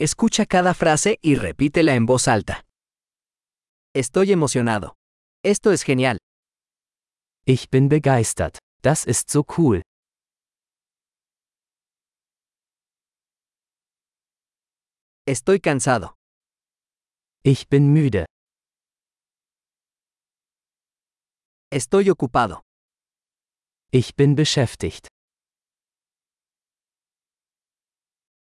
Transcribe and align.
Escucha 0.00 0.46
cada 0.46 0.74
frase 0.74 1.18
y 1.22 1.34
repítela 1.34 1.96
en 1.96 2.06
voz 2.06 2.28
alta. 2.28 2.64
Estoy 3.92 4.30
emocionado. 4.30 4.94
Esto 5.42 5.72
es 5.72 5.82
genial. 5.82 6.18
Ich 7.44 7.68
bin 7.68 7.88
begeistert. 7.88 8.58
Das 8.80 9.04
ist 9.04 9.28
so 9.28 9.44
cool. 9.56 9.82
Estoy 15.26 15.58
cansado. 15.58 16.14
Ich 17.42 17.68
bin 17.68 17.92
müde. 17.92 18.26
Estoy 21.72 22.08
ocupado. 22.10 22.62
Ich 23.90 24.14
bin 24.14 24.36
beschäftigt. 24.36 25.08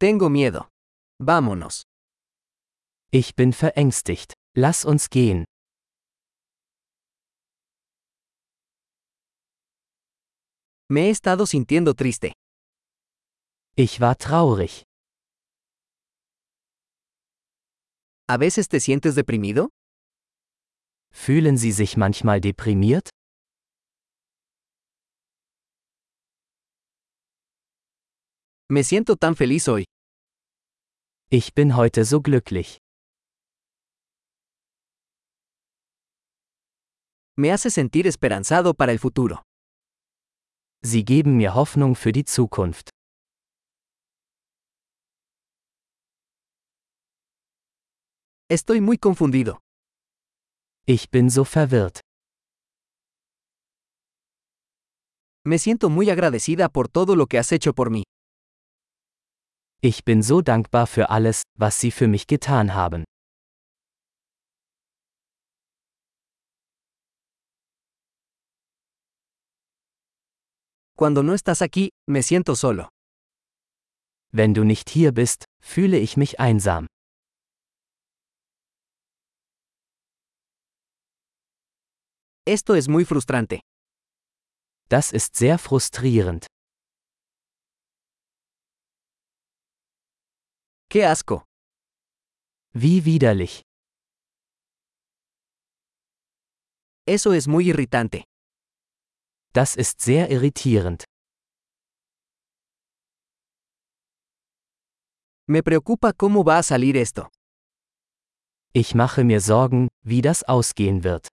Tengo 0.00 0.28
miedo. 0.28 0.68
Vámonos. 1.18 1.82
Ich 3.10 3.34
bin 3.34 3.52
verängstigt. 3.52 4.34
Lass 4.54 4.84
uns 4.84 5.08
gehen. 5.08 5.44
Me 10.88 11.06
he 11.06 11.10
estado 11.10 11.46
sintiendo 11.46 11.94
triste. 11.94 12.32
Ich 13.76 14.00
war 14.00 14.16
traurig. 14.16 14.84
¿A 18.28 18.36
veces 18.38 18.68
te 18.68 18.80
sientes 18.80 19.14
deprimido? 19.14 19.68
Fühlen 21.12 21.56
Sie 21.56 21.72
sich 21.72 21.96
manchmal 21.96 22.40
deprimiert? 22.40 23.08
Me 28.68 28.82
siento 28.82 29.16
tan 29.16 29.34
feliz 29.36 29.68
hoy. 29.68 29.84
Ich 31.28 31.54
bin 31.54 31.74
heute 31.74 32.04
so 32.04 32.20
glücklich. 32.20 32.78
Me 37.36 37.50
hace 37.52 37.68
sentir 37.68 38.06
esperanzado 38.06 38.74
para 38.74 38.92
el 38.92 39.00
futuro. 39.00 39.42
Sie 40.84 41.04
geben 41.04 41.36
mir 41.36 41.56
Hoffnung 41.56 41.96
für 41.96 42.12
die 42.12 42.24
Zukunft. 42.24 42.90
Estoy 48.48 48.80
muy 48.80 48.96
confundido. 48.96 49.58
Ich 50.86 51.10
bin 51.10 51.28
so 51.28 51.44
verwirrt. 51.44 51.98
Me 55.44 55.58
siento 55.58 55.90
muy 55.90 56.08
agradecida 56.08 56.68
por 56.68 56.88
todo 56.88 57.16
lo 57.16 57.26
que 57.26 57.38
has 57.38 57.50
hecho 57.50 57.74
por 57.74 57.90
mí. 57.90 58.04
Ich 59.88 60.04
bin 60.04 60.20
so 60.20 60.42
dankbar 60.42 60.88
für 60.88 61.10
alles, 61.10 61.42
was 61.56 61.78
Sie 61.78 61.92
für 61.92 62.08
mich 62.08 62.26
getan 62.26 62.74
haben. 62.74 63.04
Cuando 70.96 71.22
no 71.22 71.34
estás 71.34 71.62
aquí, 71.62 71.90
me 72.08 72.24
siento 72.24 72.56
solo. 72.56 72.88
Wenn 74.32 74.54
du 74.54 74.64
nicht 74.64 74.90
hier 74.90 75.12
bist, 75.12 75.44
fühle 75.62 75.98
ich 76.00 76.16
mich 76.16 76.40
einsam. 76.40 76.88
Esto 82.44 82.74
es 82.74 82.88
muy 82.88 83.04
frustrante. 83.04 83.60
Das 84.88 85.12
ist 85.12 85.36
sehr 85.36 85.60
frustrierend. 85.60 86.48
¡Qué 90.96 91.04
asco! 91.04 91.44
Wie 92.72 93.04
widerlich. 93.04 93.60
Eso 97.06 97.34
es 97.34 97.46
muy 97.46 97.68
irritante. 97.68 98.24
Das 99.52 99.76
ist 99.76 100.00
sehr 100.00 100.30
irritierend. 100.30 101.04
Me 105.46 105.62
preocupa 105.62 106.14
cómo 106.14 106.42
va 106.44 106.60
a 106.60 106.62
salir 106.62 106.96
esto. 106.96 107.28
Ich 108.72 108.94
mache 108.94 109.22
mir 109.22 109.42
Sorgen, 109.42 109.88
wie 110.02 110.22
das 110.22 110.44
ausgehen 110.44 111.04
wird. 111.04 111.28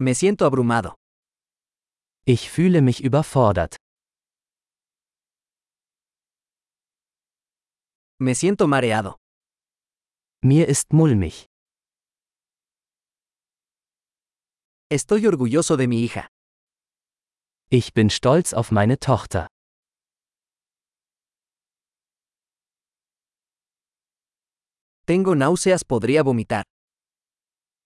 Me 0.00 0.14
siento 0.14 0.46
abrumado. 0.46 0.94
Ich 2.24 2.50
fühle 2.50 2.80
mich 2.80 3.04
überfordert. 3.04 3.76
Me 8.20 8.34
siento 8.34 8.66
mareado. 8.66 9.16
Mir 10.42 10.68
ist 10.68 10.92
mulmig. 10.92 11.46
Estoy 14.90 15.26
orgulloso 15.26 15.76
de 15.76 15.86
mi 15.86 16.02
hija. 16.02 16.26
Ich 17.70 17.92
bin 17.94 18.10
stolz 18.10 18.52
auf 18.54 18.72
meine 18.72 18.98
Tochter. 18.98 19.46
Tengo 25.06 25.34
náuseas, 25.36 25.84
podría 25.84 26.24
vomitar. 26.24 26.64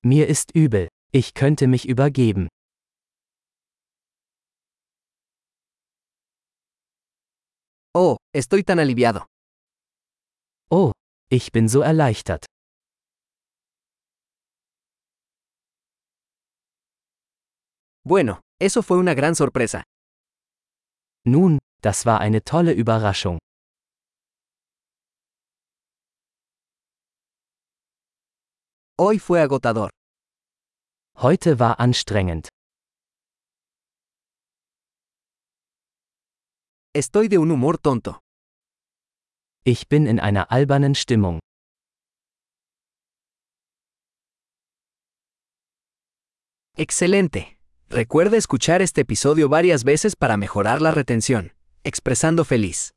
Mir 0.03 0.29
ist 0.29 0.53
übel. 0.55 0.89
Ich 1.13 1.35
könnte 1.35 1.67
mich 1.67 1.87
übergeben. 1.87 2.49
Oh, 7.95 8.17
estoy 8.35 8.65
tan 8.65 8.79
aliviado. 8.79 9.27
Oh, 10.75 10.93
ich 11.29 11.53
bin 11.53 11.69
so 11.69 11.83
erleichtert. 11.83 12.47
Bueno, 18.05 18.41
eso 18.59 18.83
fue 18.83 18.97
una 18.97 19.13
gran 19.13 19.35
sorpresa. 19.35 19.83
Nun, 21.27 21.59
das 21.83 22.07
war 22.07 22.21
eine 22.21 22.43
tolle 22.43 22.73
Überraschung. 22.73 23.39
Hoy 28.99 29.19
fue 29.19 29.43
agotador. 29.43 29.91
Heute 31.19 31.59
war 31.59 31.79
anstrengend. 31.81 32.49
Estoy 36.95 37.29
de 37.29 37.37
un 37.37 37.51
humor 37.51 37.77
tonto. 37.77 38.21
Ich 39.65 39.89
bin 39.89 40.09
in 40.09 40.19
einer 40.19 40.51
albernen 40.51 40.97
Stimmung. 40.97 41.39
Excelente. 46.77 47.59
Recuerda 47.89 48.37
escuchar 48.37 48.83
este 48.83 49.03
episodio 49.03 49.49
varias 49.49 49.85
veces 49.85 50.17
para 50.17 50.37
mejorar 50.37 50.83
la 50.83 50.91
retención. 50.91 51.53
Expresando 51.85 52.45
feliz. 52.45 52.91